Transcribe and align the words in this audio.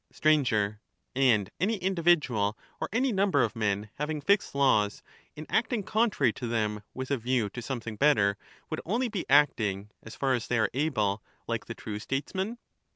Sir, 0.11 0.79
And 1.13 1.51
any 1.59 1.75
individual 1.75 2.57
or 2.79 2.89
any 2.91 3.11
number 3.11 3.43
of 3.43 3.55
men, 3.55 3.91
having 3.99 4.19
fixed 4.19 4.55
laws, 4.55 5.03
in 5.35 5.45
acting 5.47 5.83
contrary 5.83 6.33
to 6.33 6.47
them 6.47 6.81
with 6.95 7.11
a 7.11 7.17
view 7.17 7.49
to 7.51 7.61
some 7.61 7.79
thing 7.81 7.97
better, 7.97 8.35
would 8.71 8.81
only 8.83 9.09
be 9.09 9.27
acting, 9.29 9.91
as 10.01 10.15
far 10.15 10.33
as 10.33 10.47
they 10.47 10.57
are 10.57 10.71
able, 10.73 11.21
like 11.45 11.65
the 11.67 11.75
true 11.75 11.99
Statesman 11.99 12.57